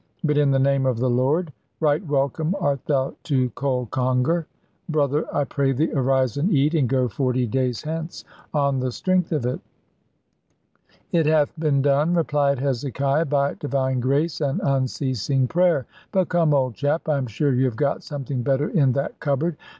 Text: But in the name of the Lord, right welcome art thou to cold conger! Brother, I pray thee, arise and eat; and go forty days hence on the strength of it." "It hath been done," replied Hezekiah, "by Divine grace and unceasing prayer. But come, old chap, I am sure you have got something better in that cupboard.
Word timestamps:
But 0.23 0.35
in 0.35 0.49
the 0.49 0.57
name 0.57 0.87
of 0.87 0.97
the 0.97 1.11
Lord, 1.11 1.53
right 1.79 2.03
welcome 2.03 2.55
art 2.59 2.83
thou 2.87 3.13
to 3.25 3.51
cold 3.51 3.91
conger! 3.91 4.47
Brother, 4.89 5.25
I 5.31 5.43
pray 5.43 5.73
thee, 5.73 5.91
arise 5.93 6.37
and 6.37 6.49
eat; 6.49 6.73
and 6.73 6.89
go 6.89 7.07
forty 7.07 7.45
days 7.45 7.83
hence 7.83 8.23
on 8.51 8.79
the 8.79 8.91
strength 8.91 9.31
of 9.31 9.45
it." 9.45 9.59
"It 11.11 11.27
hath 11.27 11.53
been 11.55 11.83
done," 11.83 12.15
replied 12.15 12.57
Hezekiah, 12.57 13.25
"by 13.25 13.53
Divine 13.53 13.99
grace 13.99 14.41
and 14.41 14.59
unceasing 14.63 15.47
prayer. 15.47 15.85
But 16.11 16.29
come, 16.29 16.51
old 16.51 16.73
chap, 16.73 17.07
I 17.07 17.19
am 17.19 17.27
sure 17.27 17.53
you 17.53 17.65
have 17.65 17.75
got 17.75 18.01
something 18.01 18.41
better 18.41 18.69
in 18.69 18.93
that 18.93 19.19
cupboard. 19.19 19.55